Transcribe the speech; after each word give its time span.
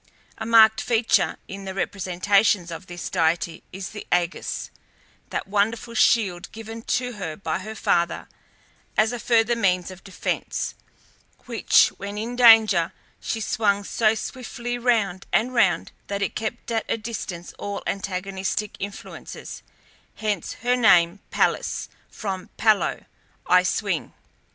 A 0.39 0.47
marked 0.47 0.81
feature 0.81 1.37
in 1.47 1.65
the 1.65 1.75
representations 1.75 2.71
of 2.71 2.87
this 2.87 3.07
deity 3.07 3.61
is 3.71 3.89
the 3.91 4.07
ægis, 4.11 4.71
that 5.29 5.47
wonderful 5.47 5.93
shield 5.93 6.51
given 6.51 6.81
to 6.97 7.11
her 7.21 7.35
by 7.37 7.59
her 7.59 7.75
father 7.75 8.27
as 8.97 9.11
a 9.11 9.19
further 9.19 9.55
means 9.55 9.91
of 9.91 10.03
defence, 10.03 10.73
which, 11.45 11.89
when 11.97 12.17
in 12.17 12.35
danger, 12.35 12.93
she 13.19 13.39
swung 13.39 13.83
so 13.83 14.15
swiftly 14.15 14.75
round 14.75 15.27
and 15.31 15.53
round 15.53 15.91
that 16.07 16.23
it 16.23 16.35
kept 16.35 16.71
at 16.71 16.83
a 16.89 16.97
distance 16.97 17.53
all 17.59 17.83
antagonistic 17.85 18.77
influences; 18.79 19.61
hence 20.15 20.53
her 20.65 20.75
name 20.75 21.19
Pallas, 21.29 21.89
from 22.09 22.49
pallo, 22.57 23.05
I 23.45 23.61
swing. 23.61 24.13